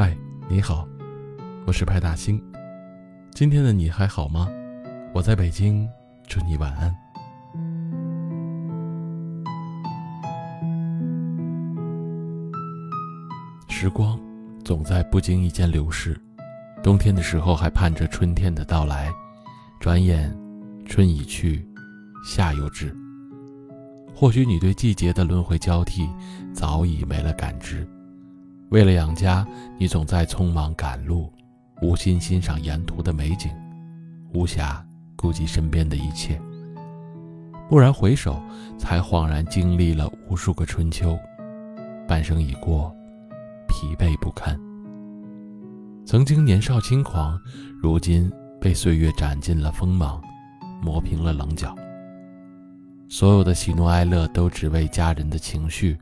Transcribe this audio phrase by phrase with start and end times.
[0.00, 0.16] 嗨
[0.48, 0.86] 你好，
[1.66, 2.40] 我是派大星。
[3.32, 4.48] 今天的你还好吗？
[5.12, 5.88] 我在北京，
[6.28, 6.96] 祝你晚安。
[13.68, 14.16] 时光
[14.64, 16.16] 总在不经意间流逝，
[16.80, 19.10] 冬天的时候还盼着春天的到来，
[19.80, 20.32] 转眼
[20.86, 21.68] 春已去，
[22.24, 22.96] 夏又至。
[24.14, 26.08] 或许你对季节的轮回交替
[26.54, 27.84] 早已没了感知。
[28.70, 29.46] 为了养家，
[29.78, 31.32] 你总在匆忙赶路，
[31.80, 33.50] 无心欣赏沿途的美景，
[34.34, 34.78] 无暇
[35.16, 36.40] 顾及身边的一切。
[37.70, 38.40] 蓦然回首，
[38.78, 41.18] 才恍然经历了无数个春秋，
[42.06, 42.94] 半生已过，
[43.68, 44.58] 疲惫不堪。
[46.04, 47.40] 曾经年少轻狂，
[47.82, 50.20] 如今被岁月斩尽了锋芒，
[50.82, 51.74] 磨平了棱角。
[53.08, 55.96] 所有的喜怒哀乐都只为家人的情绪，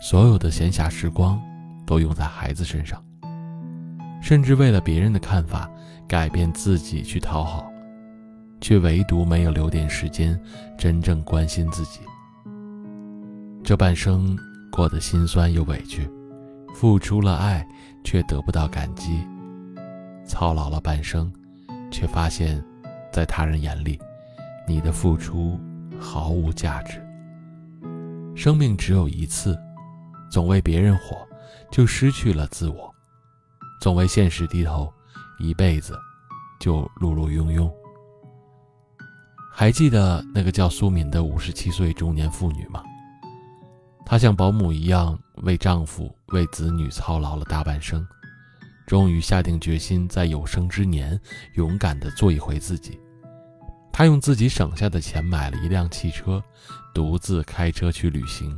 [0.00, 1.40] 所有的闲暇时光
[1.86, 3.02] 都用在孩子身上，
[4.20, 5.70] 甚至为了别人的看法
[6.08, 7.70] 改变自己去讨好，
[8.60, 10.38] 却唯独没有留点时间
[10.76, 12.00] 真正关心自己。
[13.62, 14.36] 这半生
[14.70, 16.10] 过得心酸又委屈，
[16.74, 17.66] 付出了爱
[18.04, 19.26] 却得不到感激，
[20.26, 21.32] 操劳了半生，
[21.90, 22.62] 却发现，
[23.12, 23.98] 在他人眼里，
[24.66, 25.58] 你的付出。
[25.98, 27.02] 毫无价值。
[28.34, 29.58] 生命只有一次，
[30.30, 31.16] 总为别人活，
[31.70, 32.92] 就失去了自我；
[33.80, 34.92] 总为现实低头，
[35.38, 35.98] 一辈子
[36.60, 37.70] 就碌碌庸庸。
[39.52, 42.82] 还记得那个叫苏敏的五十七岁中年妇女吗？
[44.04, 48.06] 她像保姆一样为丈夫、为子女操劳了大半生，
[48.86, 51.18] 终于下定决心，在有生之年
[51.54, 53.00] 勇敢地做一回自己。
[53.90, 56.42] 她用自己省下的钱买了一辆汽车，
[56.94, 58.54] 独自开车去旅行，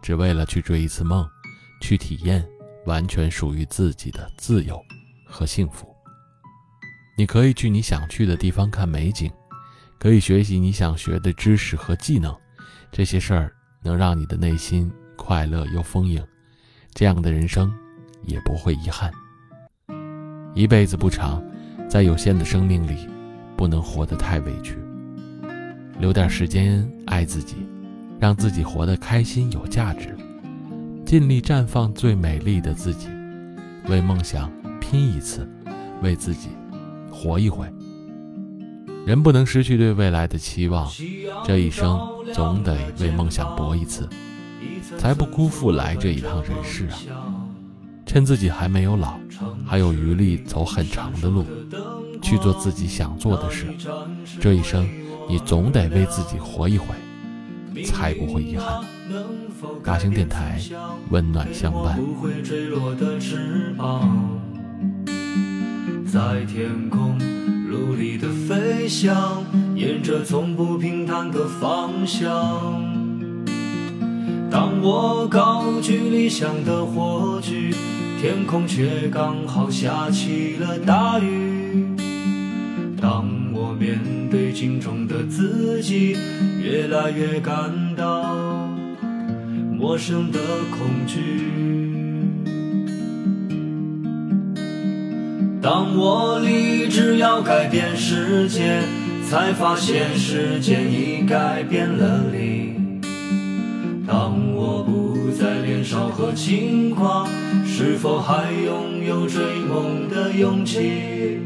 [0.00, 1.28] 只为了去追一次梦，
[1.80, 2.44] 去体验
[2.86, 4.80] 完全属于自己的自由
[5.26, 5.88] 和幸福。
[7.16, 9.30] 你可以去你想去的地方看美景，
[9.98, 12.34] 可以学习你想学的知识和技能，
[12.90, 13.52] 这些事儿
[13.82, 16.24] 能让你的内心快乐又丰盈，
[16.94, 17.72] 这样的人生
[18.24, 19.12] 也不会遗憾。
[20.54, 21.42] 一辈子不长，
[21.88, 23.08] 在有限的生命里。
[23.56, 24.78] 不能活得太委屈，
[25.98, 27.56] 留点时间爱自己，
[28.20, 30.16] 让自己活得开心有价值，
[31.08, 33.08] 尽力绽放最美丽的自己，
[33.88, 35.48] 为梦想拼一次，
[36.02, 36.50] 为自己
[37.10, 37.66] 活一回。
[39.06, 40.86] 人不能失去对未来的期望，
[41.46, 41.98] 这一生
[42.34, 44.06] 总得为梦想搏一次，
[44.98, 46.98] 才不辜负来这一趟人世啊！
[48.04, 49.14] 趁自己还没有老，
[49.64, 51.46] 还有余力走很长的路。
[52.20, 53.68] 去做自己想做的事，
[54.38, 54.86] 这一生
[55.26, 56.88] 你总得为自己活一回，
[57.84, 58.84] 才不会遗憾。
[59.82, 60.60] 大型电台，
[61.10, 61.98] 温暖相伴。
[66.06, 67.18] 在天空
[67.68, 69.44] 努力的飞翔，
[69.74, 72.82] 沿着从不平坦的方向。
[74.50, 77.74] 当我高举理想的火炬，
[78.20, 81.86] 天空却刚好下起了大雨。
[83.00, 84.00] 当我面
[84.30, 86.16] 对镜中的自己，
[86.68, 88.36] 越来越感到
[89.72, 90.38] 陌生的
[90.70, 91.16] 恐惧。
[95.62, 98.82] 当我立志要改变世界，
[99.26, 103.00] 才发现世界已改变了你。
[104.06, 107.26] 当我不再年少和轻狂，
[107.64, 111.40] 是否还拥有追梦的勇气？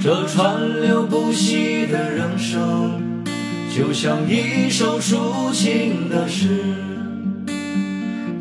[0.00, 3.00] 这川流不息的人生，
[3.78, 6.48] 就像一首抒情的诗，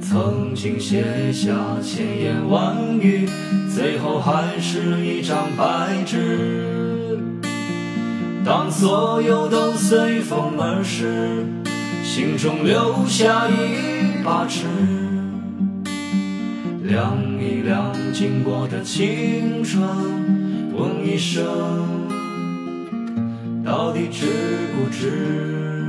[0.02, 3.30] 曾经写下千言万语，
[3.72, 7.20] 最后还是一张白纸。
[8.44, 11.46] 当所有都随风而逝，
[12.04, 14.66] 心中留下一把尺，
[16.82, 19.88] 量一量经过的青春。
[20.76, 22.07] 问一声，
[23.68, 24.26] 到底值
[24.74, 25.87] 不值？